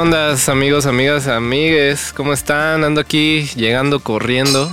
[0.00, 2.12] onda, amigos, amigas, amigues?
[2.12, 2.84] ¿Cómo están?
[2.84, 4.72] Ando aquí llegando corriendo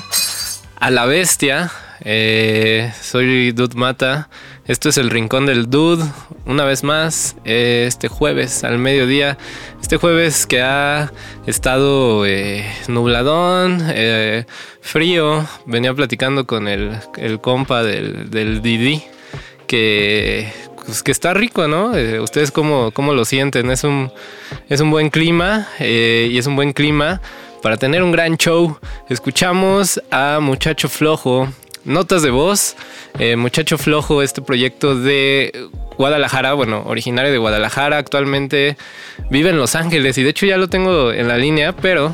[0.80, 1.72] a la bestia.
[2.02, 4.30] Eh, soy Dude Mata.
[4.68, 6.06] Esto es el Rincón del Dude.
[6.46, 9.40] Una vez más, eh, este jueves al mediodía.
[9.82, 11.12] Este jueves que ha
[11.48, 13.82] estado eh, nubladón,
[14.82, 15.48] frío.
[15.66, 17.00] Venía platicando con el,
[17.42, 19.04] compa del, del Didi.
[19.66, 20.54] Que
[20.86, 21.96] pues que está rico, ¿no?
[21.96, 23.72] Eh, ¿Ustedes cómo, cómo, lo sienten?
[23.72, 24.12] Es un,
[24.70, 27.22] es un buen clima eh, y es un buen clima
[27.62, 28.78] para tener un gran show.
[29.10, 31.48] Escuchamos a Muchacho Flojo,
[31.84, 32.76] Notas de Voz.
[33.20, 38.78] Eh, Muchacho Flojo, este proyecto de Guadalajara, bueno, originario de Guadalajara, actualmente
[39.30, 42.14] vive en Los Ángeles y de hecho ya lo tengo en la línea, pero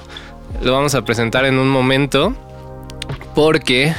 [0.62, 2.36] lo vamos a presentar en un momento
[3.34, 3.94] porque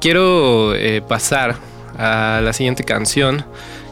[0.00, 0.74] quiero
[1.08, 1.56] pasar
[1.98, 3.44] a la siguiente canción,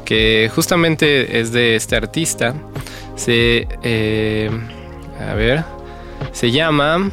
[0.04, 2.54] que justamente es de este artista.
[3.16, 3.66] Se.
[3.82, 4.50] Eh,
[5.28, 5.64] a ver.
[6.32, 7.10] Se llama.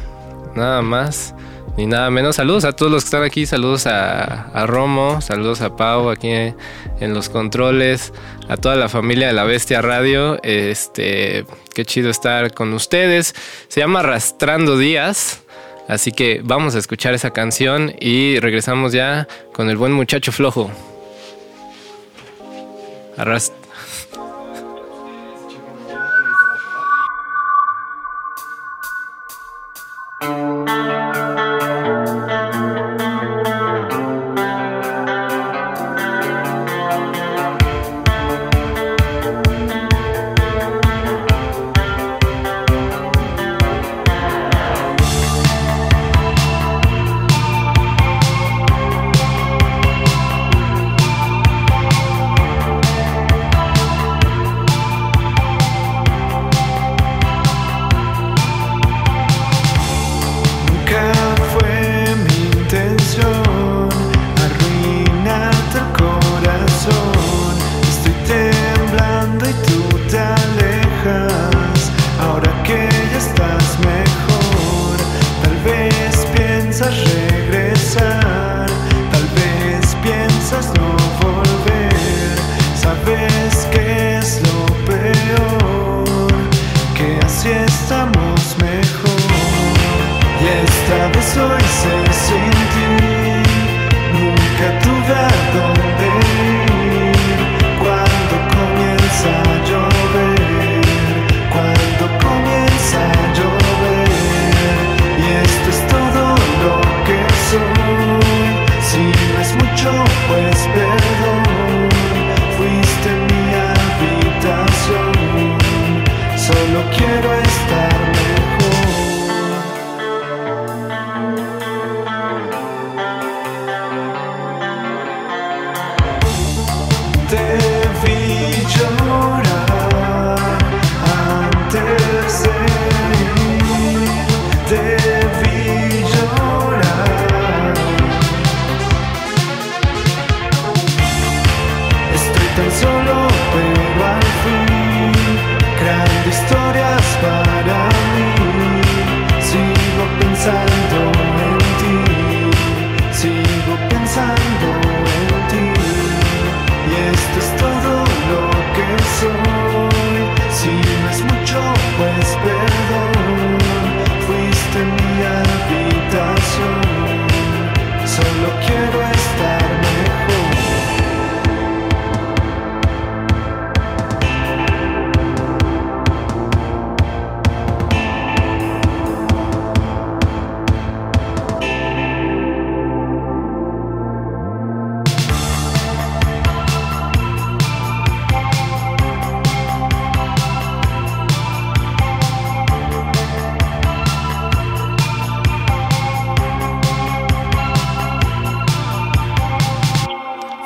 [0.54, 1.34] Nada más.
[1.76, 2.36] Ni nada menos.
[2.36, 3.46] Saludos a todos los que están aquí.
[3.46, 5.20] Saludos a, Romo.
[5.20, 8.12] Saludos a Pau aquí en los controles.
[8.48, 10.42] A toda la familia de la Bestia Radio.
[10.42, 11.46] Este.
[11.74, 13.34] Qué chido estar con ustedes.
[13.68, 15.41] Se llama Arrastrando Días.
[15.88, 20.70] Así que vamos a escuchar esa canción y regresamos ya con el buen muchacho flojo.
[23.16, 23.56] Arrastra.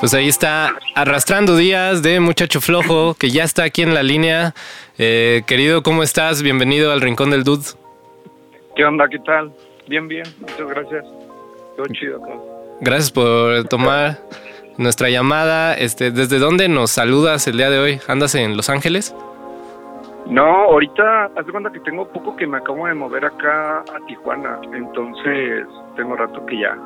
[0.06, 4.54] Pues ahí está arrastrando días de muchacho flojo que ya está aquí en la línea.
[4.98, 6.44] Eh, querido, ¿cómo estás?
[6.44, 7.64] Bienvenido al Rincón del Dude.
[8.76, 9.08] ¿Qué onda?
[9.08, 9.52] ¿Qué tal?
[9.88, 10.22] Bien, bien.
[10.38, 11.04] Muchas gracias.
[11.76, 12.34] Todo chido acá.
[12.82, 14.20] Gracias por tomar
[14.78, 15.74] nuestra llamada.
[15.74, 18.00] Este, ¿Desde dónde nos saludas el día de hoy?
[18.06, 19.12] ¿Andas en Los Ángeles?
[20.26, 24.06] No, ahorita, haz de cuenta que tengo poco que me acabo de mover acá a
[24.06, 24.60] Tijuana.
[24.72, 25.66] Entonces,
[25.96, 26.78] tengo rato que ya,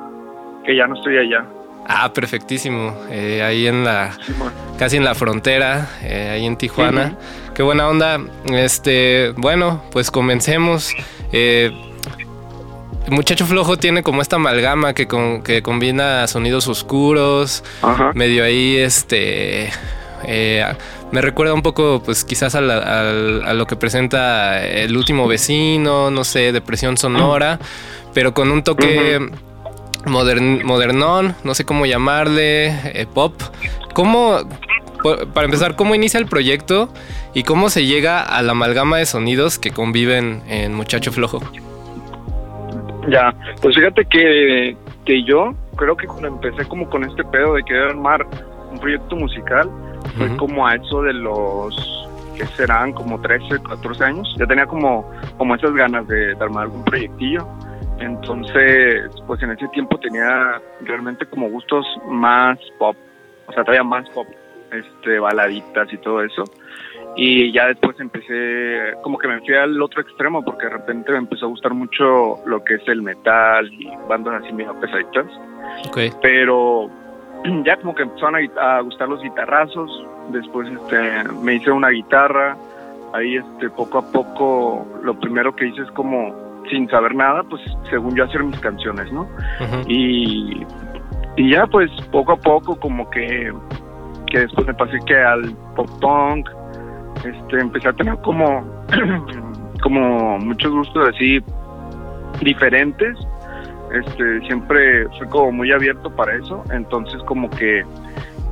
[0.65, 1.45] que ya no estoy allá.
[1.93, 2.95] Ah, perfectísimo.
[3.11, 4.17] Eh, ahí en la,
[4.79, 7.17] casi en la frontera, eh, ahí en Tijuana.
[7.53, 8.21] Qué buena onda.
[8.53, 10.93] Este, bueno, pues comencemos.
[11.33, 11.73] Eh,
[13.09, 17.65] Muchacho Flojo tiene como esta amalgama que, con, que combina sonidos oscuros,
[18.15, 19.71] medio ahí, este...
[20.25, 20.64] Eh,
[21.11, 26.53] me recuerda un poco, pues quizás a, lo que presenta el último vecino, no sé,
[26.53, 27.59] depresión sonora,
[28.14, 29.19] pero con un toque
[30.07, 33.35] modernón, no sé cómo llamarle, eh, pop.
[33.95, 34.38] ¿Cómo,
[35.35, 36.92] para empezar, cómo inicia el proyecto
[37.35, 41.40] y cómo se llega a la amalgama de sonidos que conviven en Muchacho Flojo?
[43.09, 47.64] Ya, pues fíjate que, que yo creo que cuando empecé como con este pedo de
[47.64, 48.26] querer armar
[48.71, 49.69] un proyecto musical,
[50.16, 54.35] fue como a eso de los que serán como 13, 14 años.
[54.38, 57.47] Ya tenía como, como esas ganas de, armar algún proyectillo.
[58.00, 62.97] Entonces, pues en ese tiempo tenía realmente como gustos más pop,
[63.47, 64.26] o sea, todavía más pop,
[64.73, 66.45] este, baladitas y todo eso
[67.16, 71.19] y ya después empecé, como que me fui al otro extremo porque de repente me
[71.19, 75.26] empezó a gustar mucho lo que es el metal y bandas así medio pesaditas.
[75.88, 76.11] Okay.
[76.23, 76.88] Pero
[77.64, 82.57] ya como que empezaron a, gustar los guitarrazos, después este, me hice una guitarra,
[83.12, 87.62] ahí este, poco a poco lo primero que hice es como sin saber nada, pues
[87.88, 89.29] según yo hacer mis canciones, ¿no?
[89.88, 90.67] y,
[91.37, 93.52] y ya pues poco a poco como que,
[94.26, 96.49] que después me pasé que al pop punk,
[97.25, 98.64] este, empecé a tener como,
[99.83, 101.40] como muchos gustos así
[102.40, 103.17] diferentes.
[103.93, 107.83] Este, siempre fui como muy abierto para eso, entonces como que,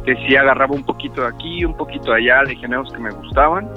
[0.05, 3.11] que sí agarraba un poquito de aquí, un poquito de allá de géneros que me
[3.11, 3.69] gustaban,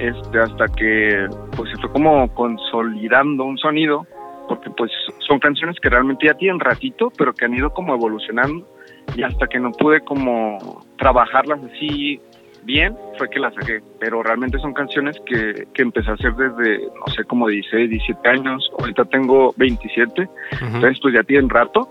[0.00, 4.06] este, hasta que pues se fue como consolidando un sonido,
[4.48, 8.66] porque pues son canciones que realmente ya tienen ratito, pero que han ido como evolucionando
[9.14, 12.18] y hasta que no pude como trabajarlas así
[12.64, 16.78] bien fue que la saqué, pero realmente son canciones que, que empecé a hacer desde,
[16.78, 20.28] no sé, como 16, 17 años, ahorita tengo 27,
[20.62, 21.88] entonces pues ya tienen rato,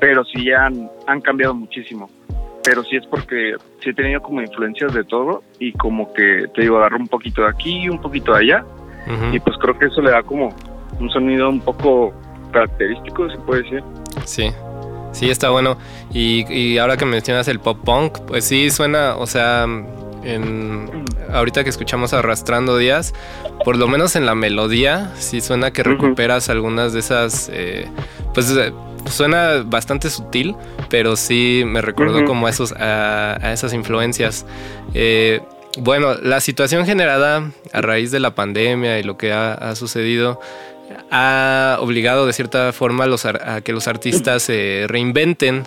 [0.00, 2.10] pero sí ya han, han cambiado muchísimo
[2.66, 6.62] pero sí es porque sí he tenido como influencias de todo y como que te
[6.62, 8.64] digo, agarro un poquito de aquí, un poquito de allá
[9.32, 10.52] y pues creo que eso le da como
[10.98, 12.12] un sonido un poco
[12.52, 13.84] característico, se puede decir.
[14.24, 14.50] Sí,
[15.12, 15.78] sí, está bueno.
[16.12, 19.64] Y, y ahora que mencionas el pop punk, pues sí suena, o sea,
[21.32, 23.14] ahorita que escuchamos Arrastrando Días,
[23.64, 27.86] por lo menos en la melodía, sí suena que recuperas algunas de esas, eh,
[28.34, 28.52] pues
[29.08, 30.54] suena bastante sutil,
[30.88, 34.46] pero sí me recordó como a, esos, a, esas influencias.
[34.94, 35.40] Eh,
[35.78, 40.40] bueno, la situación generada a raíz de la pandemia y lo que ha, sucedido
[41.10, 45.64] ha obligado de cierta forma a, que los artistas se reinventen.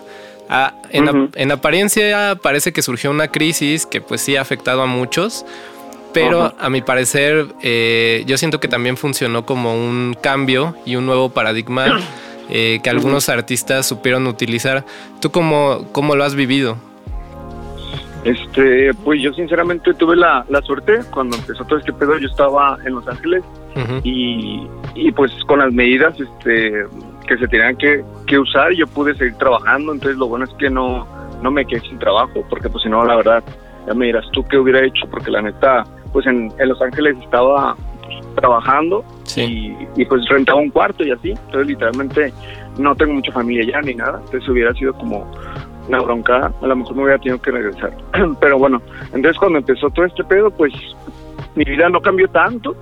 [0.48, 5.46] Ah, en, apariencia parece que surgió una crisis que pues sí ha afectado a muchos,
[6.12, 11.06] pero a mi parecer eh, yo siento que también funcionó como un cambio y un
[11.06, 12.00] nuevo paradigma
[12.50, 14.84] eh, que algunos artistas supieron utilizar.
[15.20, 16.76] ¿Tú cómo, cómo lo has vivido?
[18.24, 22.76] Este, pues yo sinceramente tuve la, la, suerte cuando empezó todo este pedo, yo estaba
[22.84, 23.42] en Los Ángeles
[24.04, 26.84] y, y, pues con las medidas este
[27.26, 30.68] que se tenían que, que usar, yo pude seguir trabajando, entonces lo bueno es que
[30.68, 31.06] no,
[31.42, 33.42] no me quedé sin trabajo, porque pues si no, la verdad,
[33.86, 37.76] ya me dirás tú qué hubiera hecho, porque la neta, pues en, Los Ángeles estaba
[38.34, 39.04] trabajando
[39.36, 42.32] y, y, pues rentaba un cuarto y así, entonces literalmente
[42.78, 45.30] no tengo mucha familia ya ni nada, entonces hubiera sido como
[45.88, 47.92] una bronca, a lo mejor me hubiera tenido que regresar.
[48.40, 50.72] Pero bueno, entonces cuando empezó todo este pedo, pues
[51.54, 52.76] mi vida no cambió tanto,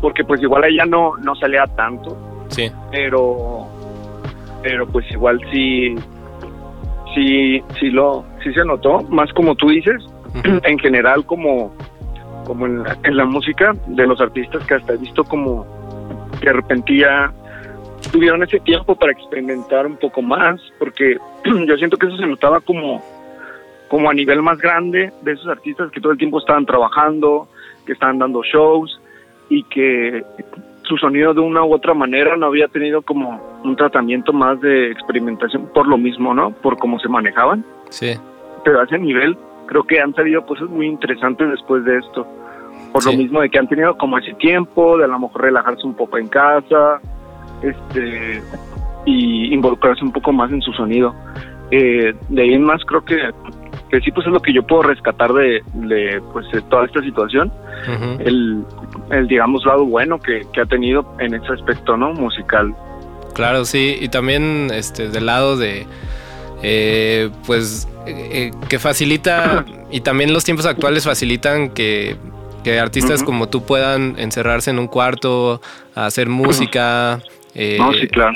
[0.00, 2.16] porque pues igual ella no, no salía tanto,
[2.48, 2.68] sí.
[2.90, 3.68] pero
[4.62, 5.94] pero pues igual sí,
[7.14, 10.02] sí, sí lo, sí se notó, más como tú dices,
[10.44, 11.72] en general como,
[12.50, 15.64] como en la, música de los artistas que hasta he visto como
[16.40, 17.32] que de repente ya
[18.10, 22.58] tuvieron ese tiempo para experimentar un poco más, porque yo siento que eso se notaba
[22.60, 23.04] como,
[23.86, 27.46] como a nivel más grande de esos artistas que todo el tiempo estaban trabajando,
[27.86, 29.00] que estaban dando shows
[29.48, 30.24] y que
[30.82, 34.90] su sonido de una u otra manera no había tenido como un tratamiento más de
[34.90, 36.50] experimentación por lo mismo, ¿no?
[36.50, 37.64] Por cómo se manejaban.
[37.90, 38.18] Sí.
[38.64, 39.36] pero a ese nivel
[39.70, 42.26] creo que han salido cosas muy interesantes después de esto.
[42.92, 45.86] Por lo mismo de que han tenido como ese tiempo, de a lo mejor relajarse
[45.86, 47.00] un poco en casa,
[47.62, 48.42] este
[49.06, 51.14] y involucrarse un poco más en su sonido.
[51.70, 53.16] Eh, de ahí en más creo que,
[53.90, 57.52] que sí pues es lo que yo puedo rescatar de, de pues toda esta situación.
[58.18, 58.64] El,
[59.12, 62.74] el digamos lado bueno que, que ha tenido en ese aspecto no musical.
[63.34, 65.86] Claro sí y también este del lado de
[66.62, 72.16] eh, pues eh, que facilita y también los tiempos actuales facilitan que,
[72.64, 75.60] que artistas como tú puedan encerrarse en un cuarto
[75.94, 77.20] a hacer música
[77.54, 77.78] eh,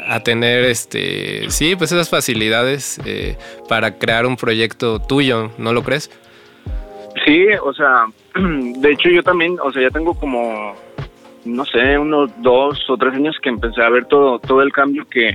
[0.07, 3.37] a tener este sí pues esas facilidades eh,
[3.69, 6.11] para crear un proyecto tuyo no lo crees
[7.25, 10.75] sí o sea de hecho yo también o sea ya tengo como
[11.45, 15.07] no sé unos dos o tres años que empecé a ver todo todo el cambio
[15.09, 15.35] que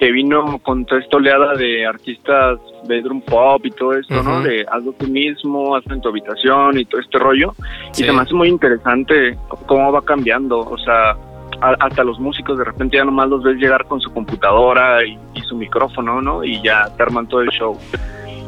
[0.00, 4.40] que vino con toda esta oleada de artistas bedroom pop y todo esto, ¿no?
[4.40, 7.54] De hazlo tú mismo, hazlo en tu habitación y todo este rollo.
[7.92, 10.60] Y se me hace muy interesante cómo va cambiando.
[10.60, 11.14] O sea,
[11.60, 15.54] hasta los músicos de repente ya nomás los ves llegar con su computadora y, su
[15.56, 16.44] micrófono, ¿no?
[16.44, 17.76] Y ya te arman todo el show.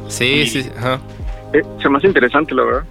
[0.09, 1.01] Sí, sí, ajá.
[1.53, 2.85] Eh, se me hace interesante, la verdad.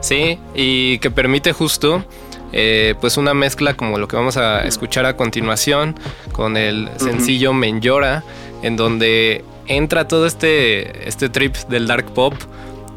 [0.00, 2.04] Sí, y que permite justo
[2.52, 5.98] eh, pues una mezcla como lo que vamos a escuchar a continuación
[6.32, 8.22] con el sencillo Menjora,
[8.62, 12.34] en donde entra todo este, este trip del dark pop,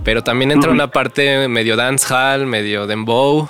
[0.03, 3.49] pero también entra una parte medio dancehall, medio dembow,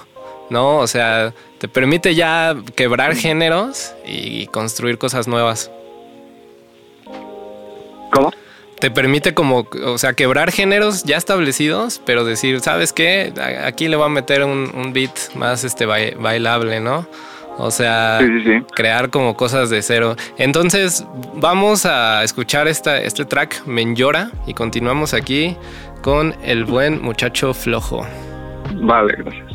[0.49, 0.77] ¿no?
[0.77, 5.69] O sea, te permite ya quebrar géneros y construir cosas nuevas.
[8.11, 8.31] ¿Cómo?
[8.79, 13.33] Te permite como, o sea, quebrar géneros ya establecidos, pero decir, ¿sabes qué?
[13.63, 17.05] Aquí le voy a meter un, beat más este bailable, ¿no?
[17.57, 18.19] O sea,
[18.73, 20.15] crear como cosas de cero.
[20.37, 21.05] Entonces,
[21.35, 25.57] vamos a escuchar esta, este track, Menjora, y continuamos aquí
[26.01, 28.07] con el buen muchacho flojo.
[28.75, 29.48] Vale, gracias.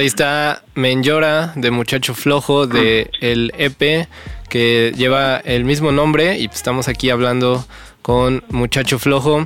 [0.00, 4.08] Ahí está Menjora de Muchacho Flojo de el EP
[4.48, 7.64] que lleva el mismo nombre y estamos aquí hablando
[8.00, 9.44] con Muchacho Flojo.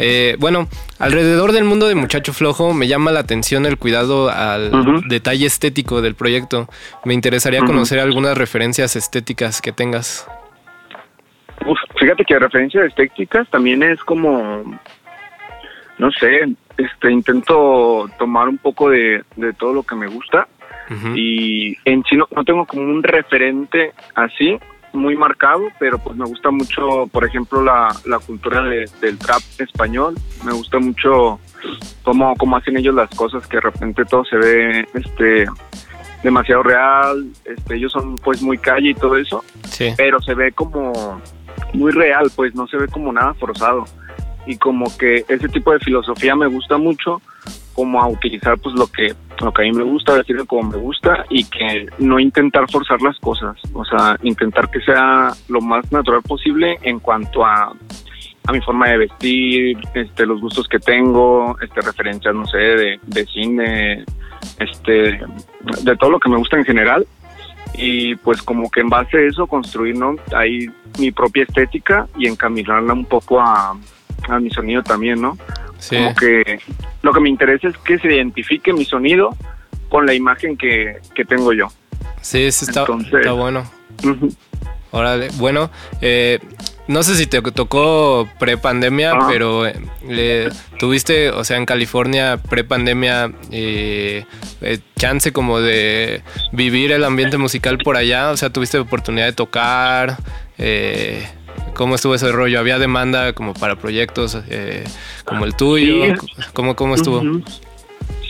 [0.00, 0.66] Eh, bueno,
[0.98, 4.72] alrededor del mundo de Muchacho Flojo me llama la atención el cuidado al
[5.08, 6.68] detalle estético del proyecto.
[7.04, 10.26] Me interesaría conocer algunas referencias estéticas que tengas.
[12.00, 14.64] fíjate que referencias estéticas también es como,
[15.98, 19.24] no sé, este intento tomar un poco de,
[19.58, 20.48] todo lo que me gusta
[21.14, 24.58] y en sí no, tengo como un referente así
[24.92, 30.14] muy marcado, pero pues me gusta mucho, por ejemplo, la, la cultura del trap español,
[30.44, 31.40] me gusta mucho
[32.02, 35.46] cómo, cómo hacen ellos las cosas, que de repente todo se ve este
[36.22, 39.44] demasiado real, este ellos son pues muy calle y todo eso,
[39.96, 41.20] pero se ve como
[41.72, 43.84] muy real, pues no se ve como nada forzado
[44.46, 47.20] y como que ese tipo de filosofía me gusta mucho
[47.74, 50.78] como a utilizar pues lo que lo que a mí me gusta decirlo como me
[50.78, 55.90] gusta y que no intentar forzar las cosas o sea intentar que sea lo más
[55.90, 57.72] natural posible en cuanto a
[58.46, 63.00] a mi forma de vestir este los gustos que tengo este referencias no sé de,
[63.02, 64.04] de cine
[64.58, 65.20] este
[65.82, 67.06] de todo lo que me gusta en general
[67.76, 70.14] y pues como que en base a eso construir ¿no?
[70.34, 73.76] ahí mi propia estética y encaminarla un poco a,
[74.28, 75.38] a mi sonido también, ¿no?
[75.78, 75.96] Sí.
[75.96, 76.60] Como que
[77.02, 79.36] lo que me interesa es que se identifique mi sonido
[79.88, 81.68] con la imagen que, tengo yo.
[82.20, 83.70] Sí, eso está, está bueno.
[84.90, 86.38] Órale, bueno, eh,
[86.86, 94.24] no sé si te tocó pre-pandemia, pero eh, tuviste, o sea, en California pre-pandemia, eh,
[94.96, 100.18] chance como de vivir el ambiente musical por allá, o sea, tuviste oportunidad de tocar,
[100.58, 101.26] eh,
[101.74, 102.58] ¿Cómo estuvo ese rollo?
[102.58, 104.84] ¿Había demanda como para proyectos eh,
[105.24, 106.14] como el tuyo?
[106.52, 107.22] ¿Cómo, cómo estuvo?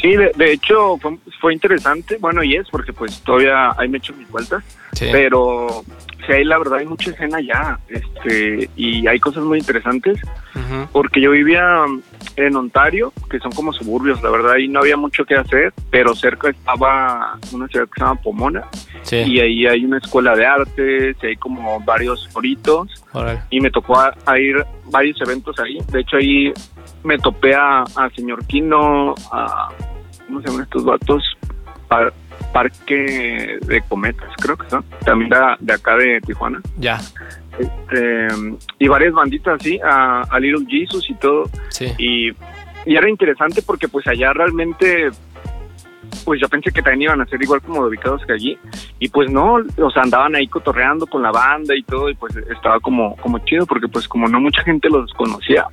[0.00, 0.98] Sí, de, hecho
[1.40, 4.62] fue, interesante, bueno, y es porque pues todavía ahí me he hecho mis vueltas,
[4.98, 5.82] pero
[6.26, 10.20] sí, ahí la verdad hay mucha escena ya, este, y hay cosas muy interesantes,
[10.92, 11.84] porque yo vivía
[12.36, 16.14] en Ontario, que son como suburbios, la verdad, ahí no había mucho que hacer, pero
[16.14, 18.64] cerca estaba una ciudad que se llama Pomona,
[19.10, 23.04] y ahí hay una escuela de arte, y hay como varios foritos,
[23.50, 26.52] y me tocó a, ir varios eventos ahí, de hecho ahí
[27.02, 27.84] me topé a,
[28.14, 29.68] señor Quino, a,
[30.26, 31.22] ¿cómo se llaman estos vatos?
[32.54, 36.60] Parque de Cometas, creo que son, también de, acá de Tijuana.
[36.78, 37.00] Ya.
[37.58, 38.28] Este,
[38.78, 41.50] y varias banditas así, a, a, Little Jesus y todo.
[41.68, 41.92] Sí.
[41.98, 42.30] Y,
[42.86, 45.10] y era interesante porque pues allá realmente
[46.24, 48.56] pues yo pensé que también iban a ser igual como ubicados que allí
[49.00, 52.36] y pues no, o sea, andaban ahí cotorreando con la banda y todo y pues
[52.36, 55.66] estaba como como chido porque pues como no mucha gente los conocía,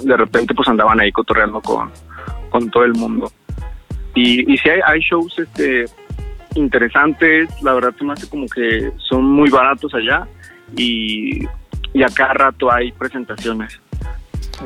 [0.00, 1.90] de repente pues andaban ahí cotorreando con,
[2.48, 3.30] con todo el mundo.
[4.14, 5.86] Y, y sí hay, hay shows este
[6.54, 10.26] interesantes, la verdad se me hace como que son muy baratos allá
[10.76, 11.44] y,
[11.92, 13.80] y a cada rato hay presentaciones.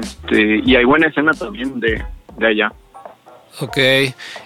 [0.00, 2.02] Este, y hay buena escena también de,
[2.36, 2.72] de allá.
[3.60, 3.78] Ok,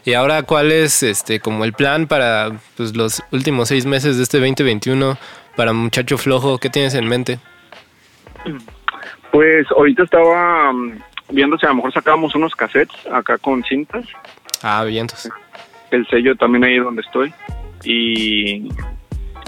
[0.05, 4.23] y ahora cuál es este como el plan para pues, los últimos seis meses de
[4.23, 5.19] este 2021
[5.57, 6.59] para Muchacho Flojo?
[6.59, 7.39] ¿Qué tienes en mente?
[9.33, 11.01] Pues ahorita estaba mm,
[11.31, 14.07] viendo si a lo mejor sacábamos unos cassettes acá con cintas.
[14.63, 15.03] Ah, bien.
[15.03, 15.33] Entonces.
[15.91, 17.33] El sello también ahí donde estoy.
[17.85, 18.69] Y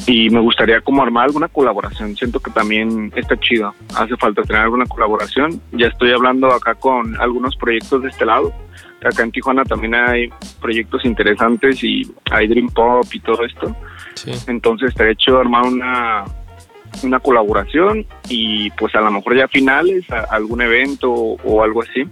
[0.07, 2.17] y me gustaría como armar alguna colaboración.
[2.17, 3.75] Siento que también está chido.
[3.97, 5.61] Hace falta tener alguna colaboración.
[5.73, 8.53] Ya estoy hablando acá con algunos proyectos de este lado.
[9.05, 13.77] Acá en Tijuana también hay proyectos interesantes y hay Dream Pop y todo esto.
[14.47, 16.25] Entonces estaría hecho armar una,
[17.03, 22.03] una colaboración y pues a lo mejor ya finales, algún evento o, algo así.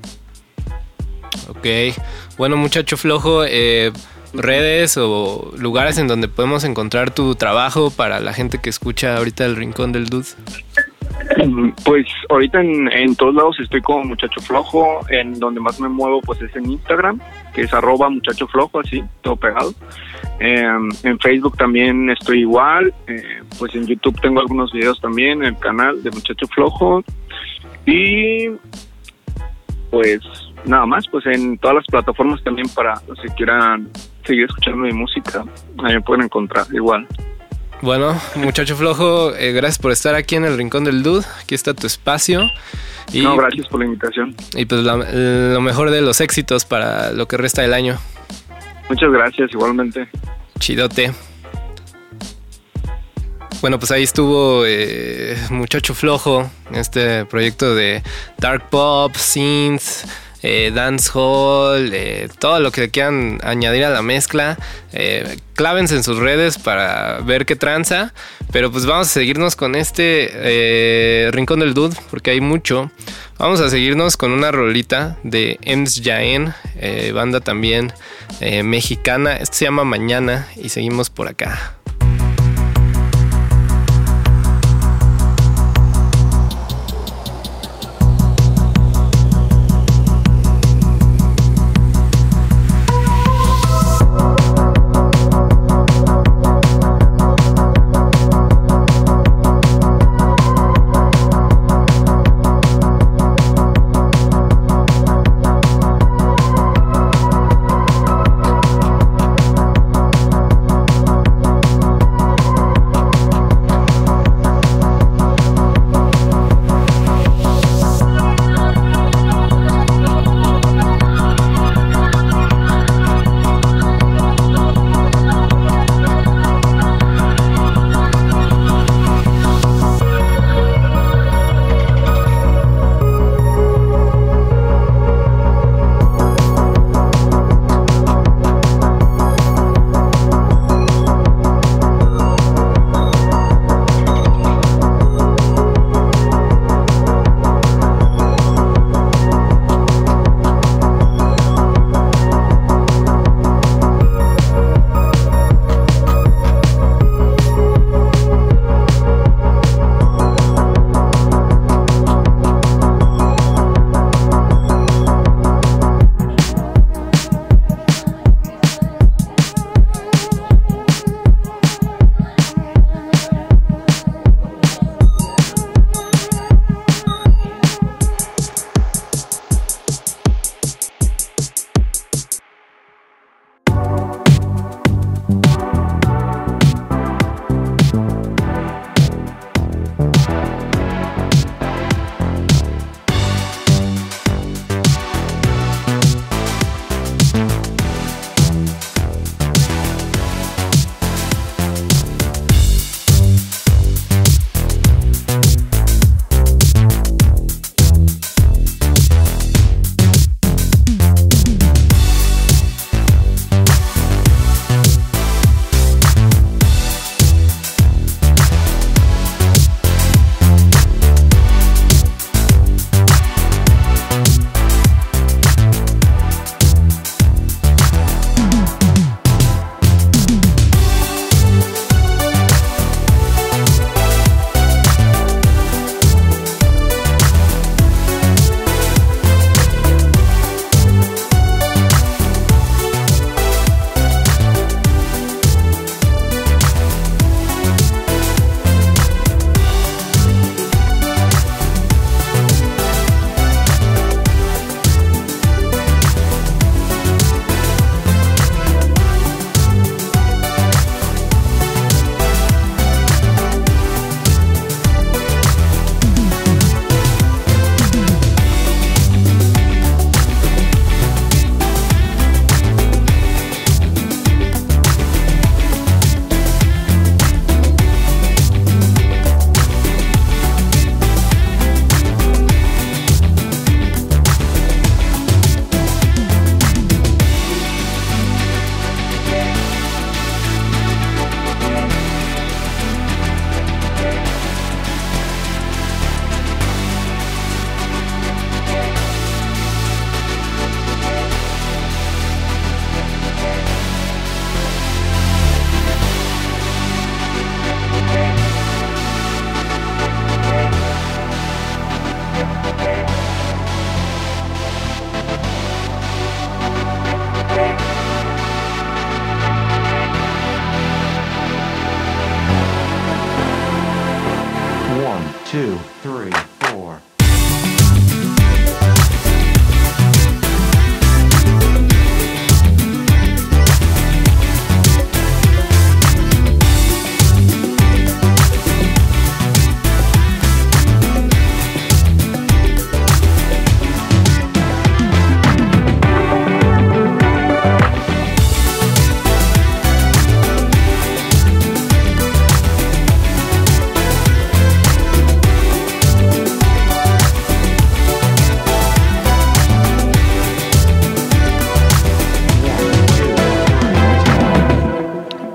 [1.49, 1.97] Ok.
[2.39, 3.93] Bueno, muchacho flojo, eh,
[4.33, 9.45] redes o lugares en donde podemos encontrar tu trabajo para la gente que escucha ahorita
[9.45, 10.29] el Rincón del Dude?
[11.85, 16.41] Pues ahorita en, todos lados estoy como muchacho flojo, en donde más me muevo pues
[16.43, 17.21] es en Instagram,
[17.55, 19.73] que es arroba muchacho flojo, así, todo pegado.
[20.39, 25.55] Em, en Facebook también estoy igual, eh, pues en YouTube tengo algunos videos también en
[25.55, 27.05] el canal de muchacho flojo
[27.87, 28.49] y
[29.91, 30.21] pues
[30.65, 33.89] nada más, pues en todas las plataformas también para los que quieran
[34.25, 35.45] seguir escuchando mi música,
[35.83, 37.07] ahí me pueden encontrar igual.
[37.83, 41.25] Bueno, muchacho flojo, eh, gracias por estar aquí en el Rincón del Dude.
[41.43, 42.43] Aquí está tu espacio.
[43.13, 44.35] Y, no, gracias por la invitación.
[44.55, 47.99] Y pues lo mejor de los éxitos para lo que resta del año.
[48.91, 50.09] Muchas gracias, igualmente.
[50.59, 51.13] Chidote.
[53.61, 58.03] Bueno, pues ahí estuvo eh, Muchacho Flojo, este proyecto de
[58.39, 60.07] Dark Pop, Synth,
[60.43, 64.59] eh, dancehall, eh, todo lo que quieran añadir a la mezcla.
[64.93, 68.13] Eh, clávense en sus redes para ver qué tranza.
[68.53, 72.91] Pero pues vamos a seguirnos con este eh, Rincón del Dude, porque hay mucho.
[73.39, 77.93] Vamos a seguirnos con una rolita de Ems Jaen, eh, banda también
[78.65, 79.37] mexicana.
[79.37, 81.80] Esto se llama Mañana y seguimos por acá.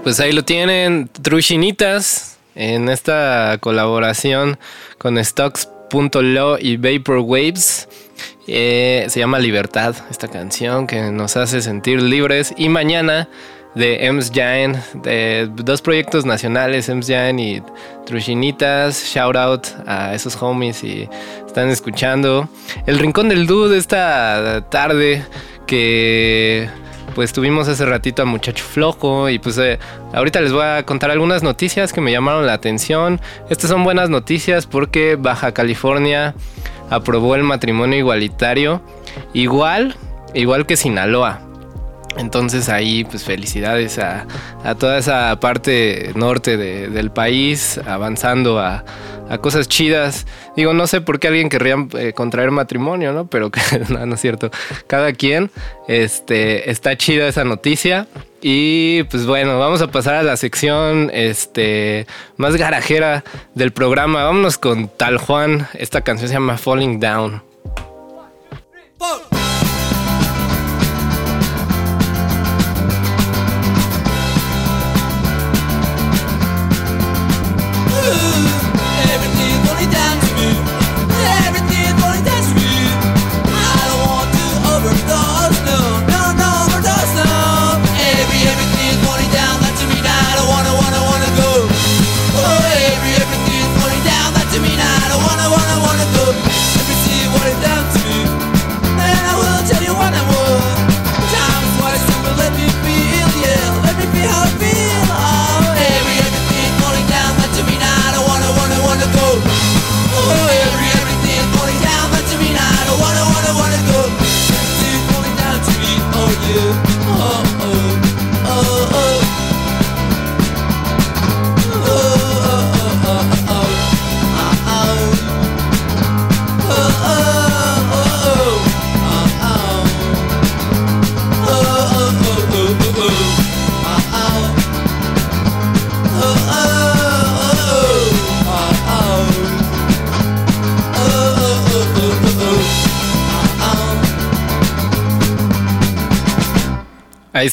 [0.06, 4.60] Pues ahí lo tienen, Truchinitas, en esta colaboración
[5.00, 7.90] con Stocks.lo y Vaporwaves.
[8.46, 12.54] Eh, se llama Libertad, esta canción que nos hace sentir libres.
[12.56, 13.28] Y mañana
[13.74, 17.64] de Ems Giant, de dos proyectos nacionales, Ems Giant y
[18.06, 19.06] Truchinitas.
[19.12, 21.10] Shout out a esos homies y
[21.48, 22.48] están escuchando.
[22.86, 25.26] El Rincón del Dude esta tarde
[25.66, 26.70] que
[27.16, 29.80] pues tuvimos hace ratito a Muchacho Flojo y pues eh,
[30.14, 33.22] ahorita les voy a contar algunas noticias que me llamaron la atención.
[33.50, 36.36] Estas son buenas noticias porque Baja California
[36.90, 38.82] aprobó el matrimonio igualitario
[39.34, 39.96] igual,
[40.34, 41.40] igual que Sinaloa.
[42.18, 44.26] Entonces ahí pues felicidades a,
[44.78, 48.84] toda esa parte norte del país avanzando a,
[49.42, 50.26] cosas chidas.
[50.56, 53.28] Digo, no sé por qué alguien querría eh, contraer matrimonio, ¿no?
[53.28, 53.52] Pero
[53.90, 54.52] no, no es cierto.
[54.88, 55.52] Cada quien,
[55.88, 58.08] este, está chida esa noticia.
[58.42, 62.06] Y pues bueno, vamos a pasar a la sección este,
[62.38, 63.24] más garajera
[63.56, 64.24] del programa.
[64.24, 65.68] Vámonos con Tal Juan.
[65.74, 67.42] Esta canción se llama Falling Down.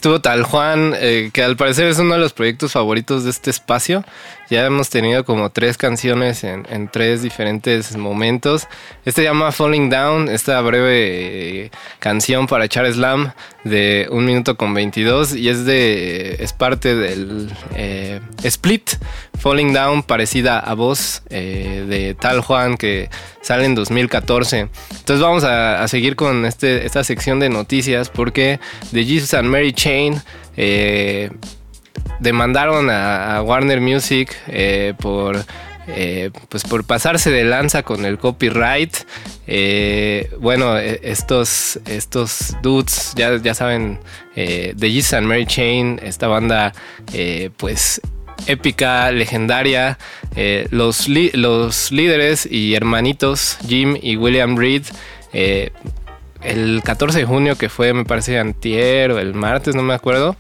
[0.03, 3.51] Estuvo Tal Juan, eh, que al parecer es uno de los proyectos favoritos de este
[3.51, 4.05] espacio.
[4.53, 8.69] Ya hemos tenido como tres canciones en, tres diferentes momentos.
[9.07, 13.33] Este se llama Falling Down, esta breve eh, canción para echar slam
[13.65, 18.91] de un minuto con 22 y es de es parte del eh, Split
[19.39, 23.09] Falling Down parecida a voz de Tal Juan que
[23.41, 24.69] sale en 2014.
[24.91, 28.61] Entonces vamos a, seguir con este, esta sección de noticias porque
[28.93, 30.21] The Jesus and Mary Chain
[30.59, 31.31] eh,
[32.23, 35.45] demandaron a, Warner Music eh, por...
[35.89, 38.99] Eh, pues por pasarse de lanza con el copyright.
[40.39, 43.99] bueno, estos, estos dudes, ya, ya saben,
[44.37, 46.73] The Jesus and Mary Chain, esta banda,
[47.57, 48.01] pues
[48.47, 49.99] épica, legendaria.
[50.35, 54.85] Eh, los, los líderes y hermanitos Jim y William Reed,
[55.33, 55.71] eh,
[56.43, 60.37] el 14 de junio, que fue, me parece, antier o el martes, no me acuerdo,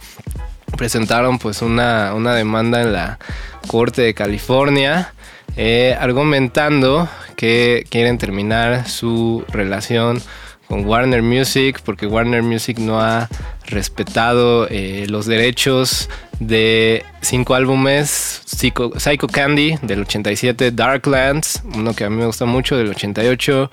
[0.76, 3.18] presentaron pues una, una demanda en la
[3.66, 5.14] Corte de California.
[5.56, 10.22] Eh, argumentando que quieren terminar su relación
[10.66, 13.28] con Warner Music porque Warner Music no ha
[13.66, 16.08] respetado eh, los derechos
[16.40, 18.90] de cinco álbumes Psycho,
[19.30, 23.70] Candy del 87 Darklands uno que a mí me gusta mucho del 88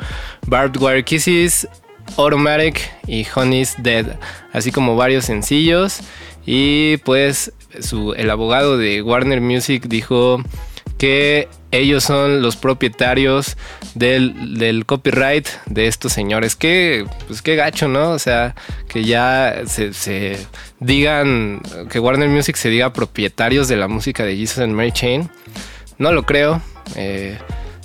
[0.48, 1.70] Barbed Wire Kisses
[2.18, 4.18] Automatic y Honey's Dead
[4.52, 6.02] así como varios sencillos
[6.45, 7.54] y pues
[8.17, 10.41] el abogado de Warner Music dijo
[10.97, 13.56] que ellos son los propietarios
[13.95, 16.56] del, copyright de estos señores.
[16.56, 18.12] Qué, pues qué gacho, ¿no?
[18.12, 18.54] O sea,
[18.88, 20.38] que ya se,
[20.80, 25.30] digan, que Warner Music se diga propietarios de la música de Jesus and Mary Chain.
[25.97, 26.62] No lo creo.
[26.95, 27.38] Eh,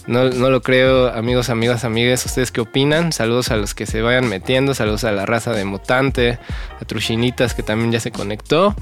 [0.07, 2.25] no, no, lo creo, amigos, amigas, amigues.
[2.27, 3.13] ¿Ustedes qué opinan?
[3.13, 4.75] Saludos a los que se vayan metiendo.
[4.75, 6.39] Saludos a la raza de Mutante,
[6.81, 8.75] a Truchinitas que también ya se conectó.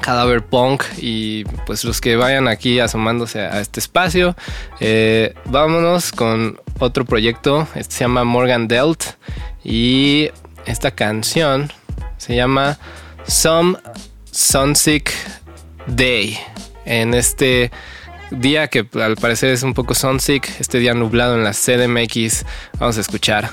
[0.00, 4.36] Cadáver Punk y pues los que vayan aquí asomándose a este espacio.
[4.78, 9.02] Eh, vámonos con otro proyecto, este se llama Morgan Delt
[9.64, 10.30] y
[10.66, 11.72] esta canción
[12.18, 12.78] se llama
[13.26, 13.78] Some
[14.30, 15.12] Sunsick
[15.86, 16.38] Day.
[16.84, 17.70] En este
[18.30, 22.44] día que al parecer es un poco sunsick, este día nublado en la CDMX,
[22.78, 23.50] vamos a escuchar.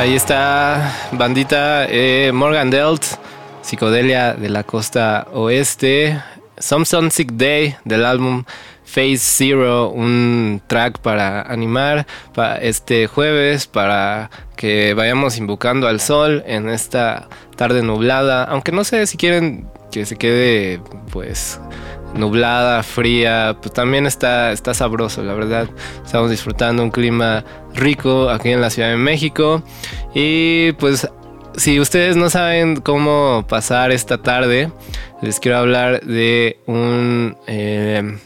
[0.00, 3.04] Ahí está, bandita eh, Morgan Delt,
[3.60, 6.18] psicodelia de la costa oeste.
[6.58, 8.44] Some Sick Day del álbum
[8.86, 16.44] Phase Zero, un track para animar para este jueves, para que vayamos invocando al sol
[16.46, 18.44] en esta tarde nublada.
[18.44, 20.80] Aunque no sé si quieren que se quede,
[21.12, 21.60] pues,
[22.20, 25.68] nublada, fría, pues también está, está sabroso, la verdad.
[26.04, 27.44] Estamos disfrutando un clima
[27.74, 29.62] rico aquí en la Ciudad de México.
[30.14, 31.08] Y pues
[31.56, 34.70] si ustedes no saben cómo pasar esta tarde,
[35.22, 38.18] les quiero hablar de un, eh,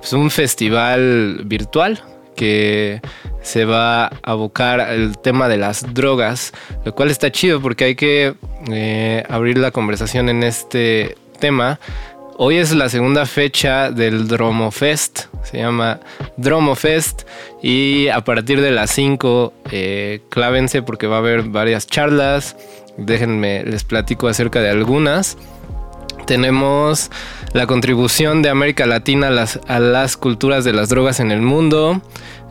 [0.00, 2.02] pues un festival virtual
[2.36, 3.00] que
[3.42, 6.52] se va a abocar al tema de las drogas,
[6.84, 8.34] lo cual está chido porque hay que
[8.70, 11.78] eh, abrir la conversación en este tema
[12.36, 16.00] Hoy es la segunda fecha del Dromofest, se llama
[16.36, 17.22] Dromofest
[17.62, 22.56] y a partir de las 5 eh, clávense porque va a haber varias charlas,
[22.96, 25.38] déjenme les platico acerca de algunas.
[26.26, 27.12] Tenemos
[27.52, 31.40] la contribución de América Latina a las, a las culturas de las drogas en el
[31.40, 32.02] mundo,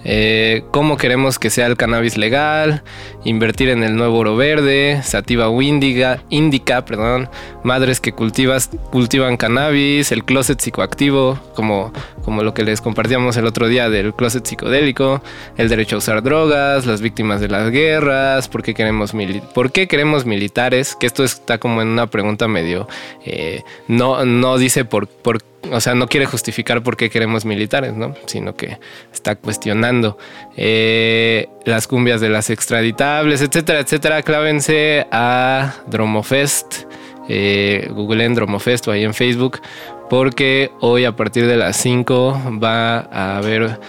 [0.03, 2.83] eh, cómo queremos que sea el cannabis legal,
[3.23, 7.29] invertir en el nuevo oro verde, sativa índica, indica, perdón,
[7.63, 11.93] madres que cultivas, cultivan cannabis, el closet psicoactivo, como,
[12.23, 15.21] como lo que les compartíamos el otro día del closet psicodélico,
[15.57, 19.13] el derecho a usar drogas, las víctimas de las guerras, por qué queremos,
[19.53, 22.87] por qué queremos militares, que esto está como en una pregunta medio,
[23.25, 27.93] eh, no, no dice por, por o sea, no quiere justificar por qué queremos militares,
[27.93, 28.15] ¿no?
[28.25, 28.77] Sino que
[29.11, 30.17] está cuestionando
[30.57, 34.21] eh, las cumbias de las extraditables, etcétera, etcétera.
[34.21, 36.83] Clávense a Dromofest,
[37.29, 39.61] eh, Google en Dromofest o ahí en Facebook,
[40.09, 43.79] porque hoy a partir de las 5 va a haber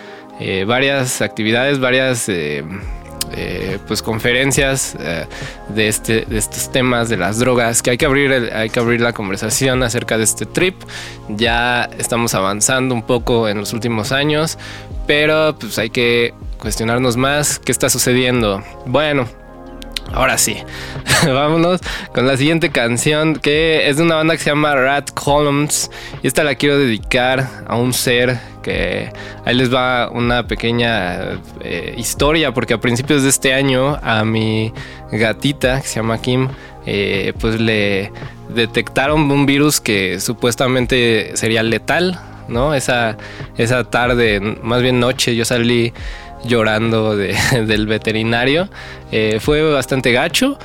[0.41, 2.29] eh, varias actividades, varias
[3.33, 5.27] eh, pues conferencias eh,
[5.69, 9.01] de, este, de estos temas de las drogas que hay que abrir hay que abrir
[9.01, 10.75] la conversación acerca de este trip.
[11.29, 14.59] Ya estamos avanzando un poco en los últimos años
[15.07, 18.63] pero pues hay que cuestionarnos más qué está sucediendo.
[18.87, 19.44] Bueno
[20.13, 20.57] Ahora sí,
[21.27, 21.81] vámonos
[22.15, 25.91] con la siguiente canción que es de una banda que se llama Rat Columns
[26.23, 29.13] y esta la quiero dedicar a un ser que
[29.45, 34.73] ahí les va una pequeña eh, historia porque a principios de este año a mi
[35.11, 36.49] gatita que se llama Kim
[36.87, 38.13] eh, pues le
[38.55, 42.75] detectaron un virus que supuestamente sería letal, ¿no?
[42.75, 43.17] Esa,
[43.57, 45.93] esa tarde, más bien noche, yo salí
[46.45, 48.69] llorando del veterinario.
[49.13, 50.59] Eh, fue bastante gacho,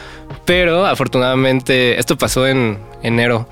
[0.46, 3.48] pero afortunadamente esto pasó en enero.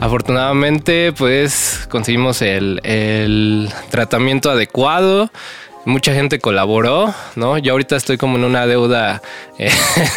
[0.00, 5.30] Afortunadamente, pues conseguimos el, el tratamiento adecuado
[5.84, 7.58] mucha gente colaboró, ¿no?
[7.58, 9.22] Yo ahorita estoy como en una deuda
[9.58, 9.70] eh,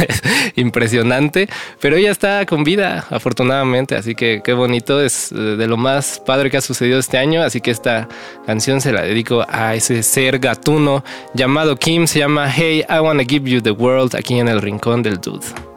[0.56, 1.50] impresionante,
[1.80, 6.22] pero ella está con vida, afortunadamente, así que qué bonito, es eh, de lo más
[6.26, 8.08] padre que ha sucedido este año, así que esta
[8.46, 11.04] canción se la dedico a ese ser gatuno
[11.34, 15.04] llamado Kim, se llama Hey, I Wanna Give You the World, aquí en el Rincón
[15.04, 15.75] del Dude.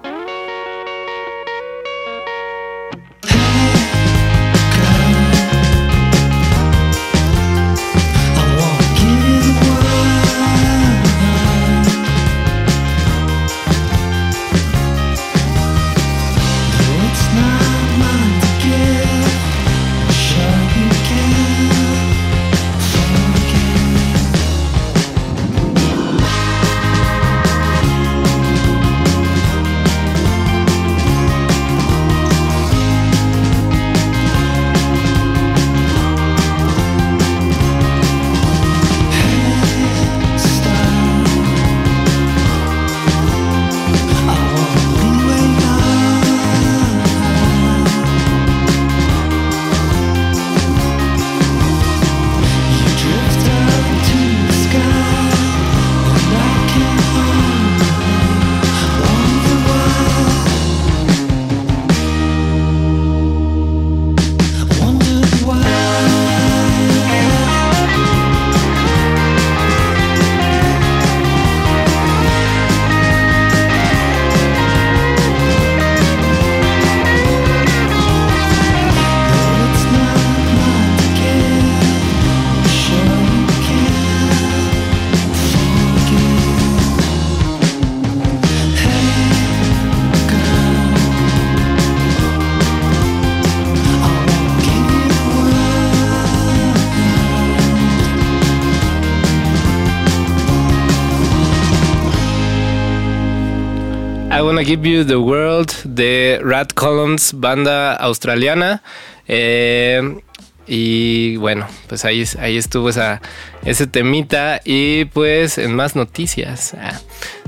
[104.30, 108.82] Wanna Give You the World de Rat Columns, banda australiana.
[109.26, 110.20] Eh,
[110.66, 113.20] y bueno, pues ahí, ahí estuvo esa,
[113.64, 114.60] ese temita.
[114.64, 116.74] Y pues en más noticias.
[116.74, 117.00] Ah,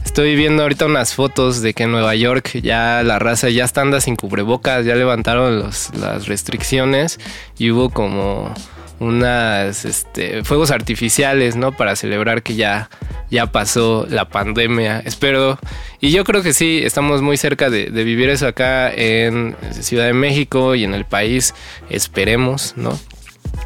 [0.05, 3.83] estoy viendo ahorita unas fotos de que en Nueva York ya la raza ya está
[3.83, 7.20] anda sin cubrebocas, ya levantaron las restricciones
[7.57, 8.53] y hubo como
[9.01, 11.77] unas este, fuegos artificiales, ¿no?
[11.77, 12.91] Para celebrar que ya,
[13.31, 15.01] ya pasó la pandemia.
[15.01, 15.59] Espero.
[16.01, 20.13] Y yo creo que sí, estamos muy cerca de, vivir eso acá en Ciudad de
[20.13, 21.55] México y en el país.
[21.89, 22.99] Esperemos, ¿no?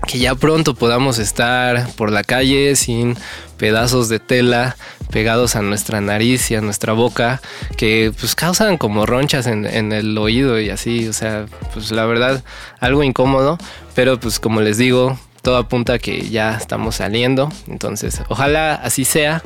[0.07, 3.16] Que ya pronto podamos estar por la calle sin
[3.59, 4.76] pedazos de tela
[5.14, 7.40] pegados a nuestra nariz y a nuestra boca
[7.76, 12.42] que pues causan como ronchas en, el oído y así, o sea, pues la verdad
[12.80, 13.56] algo incómodo,
[13.94, 19.04] pero pues como les digo, todo apunta a que ya estamos saliendo, entonces ojalá así
[19.04, 19.40] sea.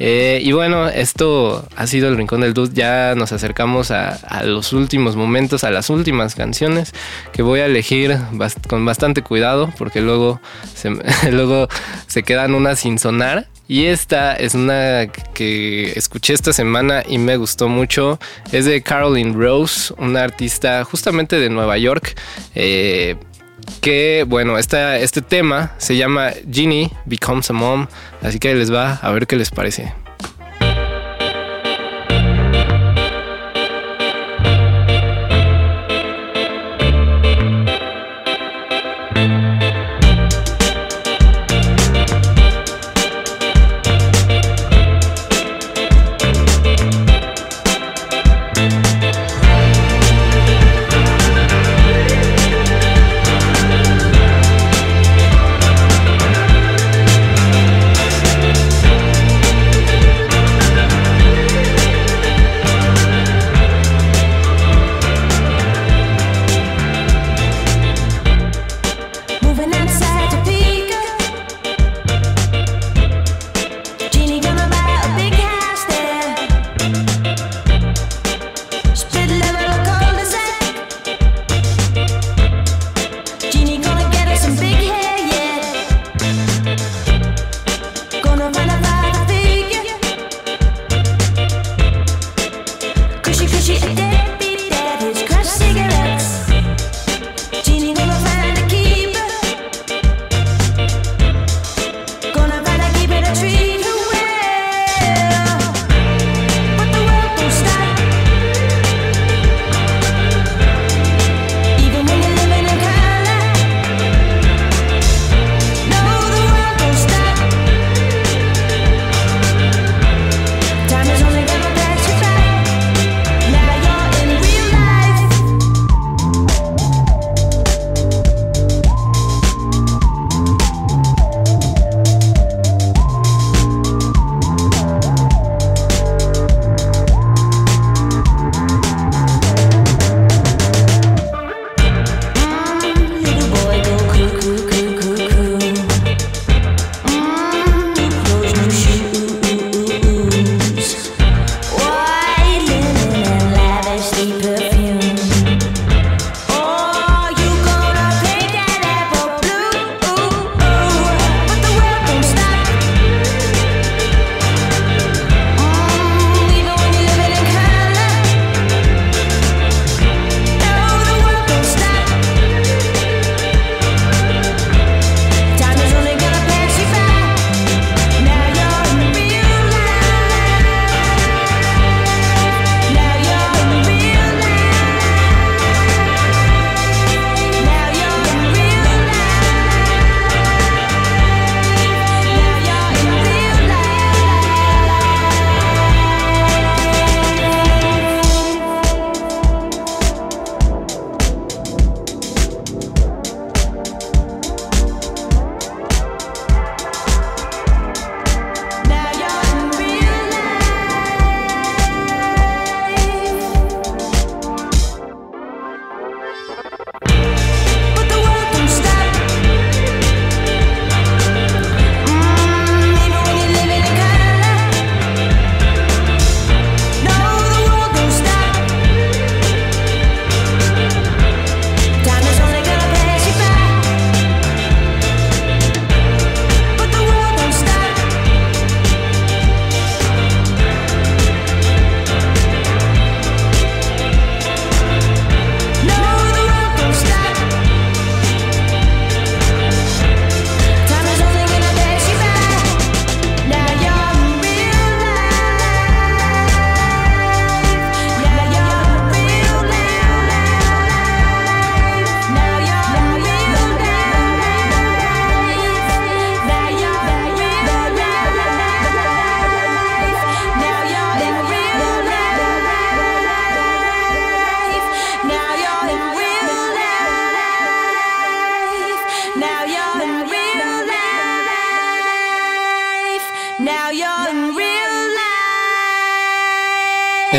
[0.00, 2.74] Eh, y bueno, esto ha sido el Rincón del Dude.
[2.74, 6.92] Ya nos acercamos a, los últimos momentos, a las últimas canciones
[7.32, 8.18] que voy a elegir
[8.66, 10.40] con bastante cuidado porque luego
[10.74, 10.90] se,
[11.30, 11.68] luego
[12.08, 13.51] se quedan unas sin sonar.
[13.68, 18.18] Y esta es una que escuché esta semana y me gustó mucho.
[18.50, 22.18] Es de Caroline Rose, una artista justamente de Nueva York.
[22.54, 23.16] Eh,
[23.80, 27.86] que bueno, esta, este tema se llama Ginny Becomes a Mom,
[28.20, 29.92] así que les va a ver qué les parece.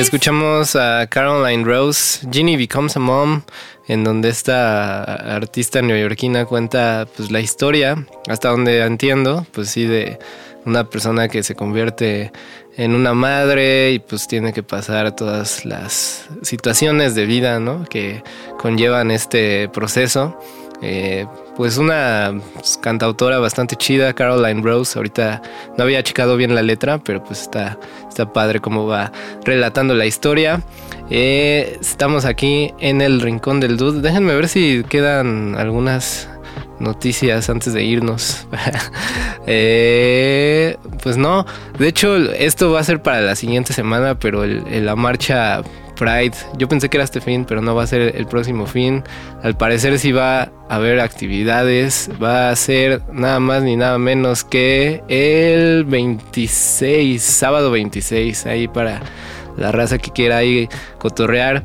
[0.04, 3.42] Escuchamos a Caroline Rose, Ginny Becomes a Mom,
[3.88, 5.02] en donde esta
[5.34, 10.20] artista neoyorquina cuenta pues la historia, hasta donde entiendo, pues sí, de
[10.66, 12.34] una persona que se convierte
[12.76, 17.86] en una madre y pues tiene que pasar todas las situaciones de vida, ¿no?
[17.86, 18.24] Que
[18.60, 20.38] conllevan este proceso.
[20.82, 21.26] Eh,
[21.56, 22.34] pues una
[22.82, 24.98] cantautora bastante chida, Caroline Rose.
[24.98, 25.42] Ahorita
[25.78, 27.78] no había checado bien la letra, pero pues está,
[28.08, 29.12] está padre cómo va
[29.44, 30.62] relatando la historia.
[31.10, 34.02] Eh, estamos aquí en el Rincón del Dude.
[34.02, 36.28] Déjenme ver si quedan algunas
[36.80, 38.48] noticias antes de irnos.
[39.46, 41.46] Eh, pues no,
[41.78, 45.62] de hecho esto va a ser para la siguiente semana, pero la marcha
[46.04, 46.36] Pride.
[46.58, 49.04] Yo pensé que era este fin, pero no va a ser el próximo fin.
[49.42, 52.10] Al parecer sí va a haber actividades.
[52.22, 59.00] Va a ser nada más ni nada menos que el 26, sábado 26, ahí para
[59.56, 61.64] la raza que quiera ahí cotorrear.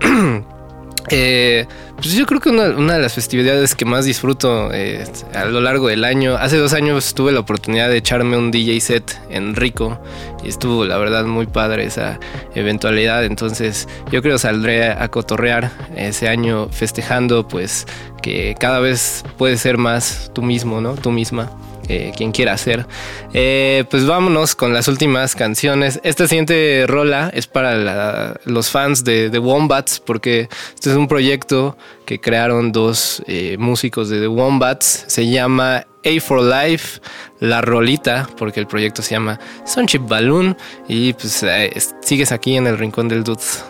[1.10, 5.60] Eh, pues yo creo que una, de las festividades que más disfruto eh, a lo
[5.60, 9.54] largo del año, hace dos años tuve la oportunidad de echarme un DJ set en
[9.54, 10.00] Rico
[10.44, 12.18] y estuvo la verdad muy padre esa
[12.54, 17.86] eventualidad, entonces yo creo saldré a cotorrear ese año festejando pues
[18.22, 20.94] que cada vez puedes ser más tú mismo, ¿no?
[20.94, 21.50] Tú misma.
[21.88, 22.86] Eh, quien quiera hacer.
[23.34, 26.00] Eh, pues vámonos con las últimas canciones.
[26.04, 31.76] Esta siguiente rola es para los fans de, The Wombats, porque este es un proyecto
[32.06, 35.04] que crearon dos eh, músicos de The Wombats.
[35.08, 37.00] Se llama A for Life,
[37.40, 40.56] la rolita, porque el proyecto se llama Sunship Balloon.
[40.88, 41.44] Y pues
[42.00, 43.64] sigues aquí en el rincón del Dudes.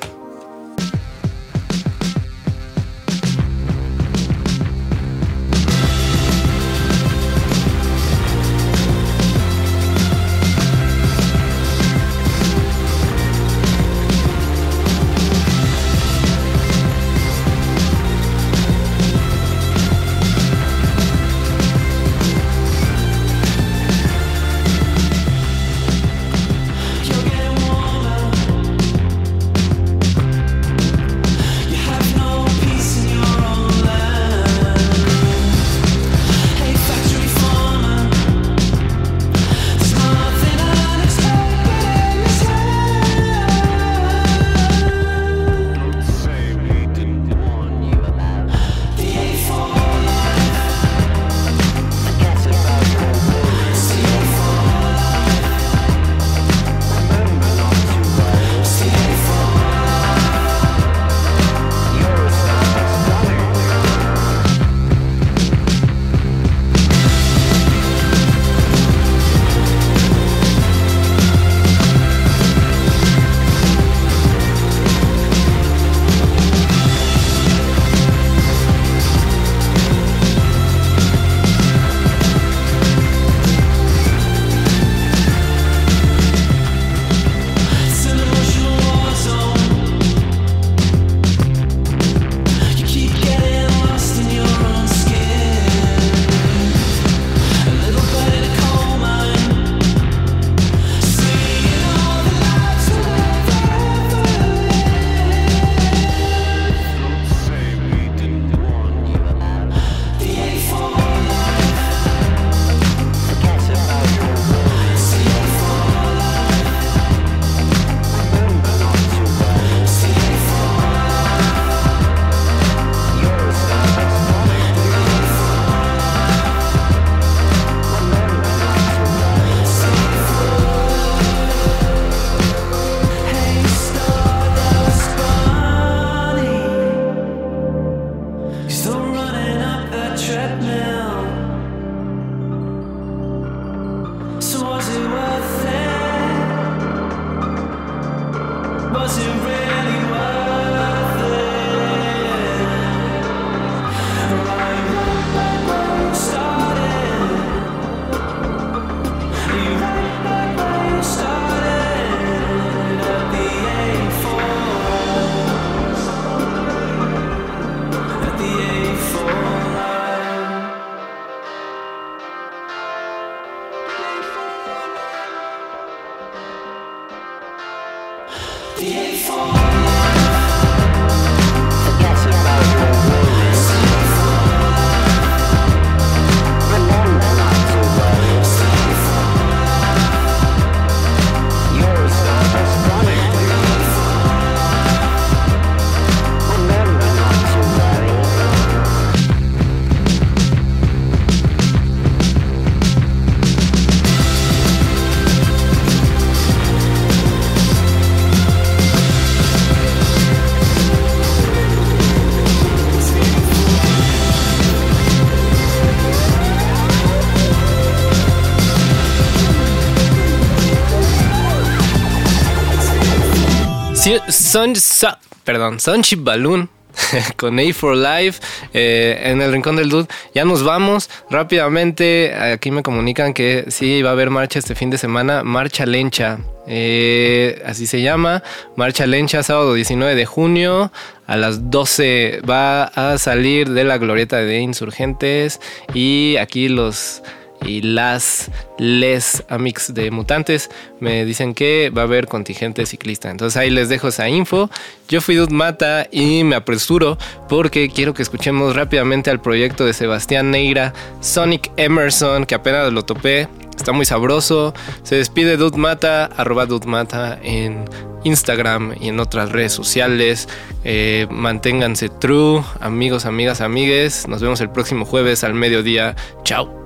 [225.44, 226.68] Perdón, Sunship Balloon
[227.36, 228.40] con A for Life
[228.74, 230.08] eh, en el Rincón del Dude.
[230.34, 232.34] Ya nos vamos rápidamente.
[232.34, 235.44] Aquí me comunican que sí va a haber marcha este fin de semana.
[235.44, 236.40] Marcha Lencha.
[236.66, 238.42] Eh, así se llama.
[238.74, 240.90] Marcha Lencha, sábado 19 de junio.
[241.28, 245.60] A las 12 va a salir de la glorieta de Insurgentes.
[245.94, 247.22] Y aquí los
[247.64, 253.30] y las les amix de mutantes me dicen que va a haber contingente ciclista.
[253.30, 254.70] Entonces ahí les dejo esa info.
[255.08, 259.92] Yo fui Dud Mata y me apresuro porque quiero que escuchemos rápidamente al proyecto de
[259.92, 263.48] Sebastián Neira, Sonic Emerson, que apenas lo topé.
[263.76, 264.74] Está muy sabroso.
[265.02, 267.84] Se despide Dud Mata, arroba Dud Mata en
[268.24, 270.48] Instagram y en otras redes sociales.
[270.84, 274.28] Eh, manténganse true, amigos, amigas, amigues.
[274.28, 276.14] Nos vemos el próximo jueves al mediodía.
[276.44, 276.81] Chao.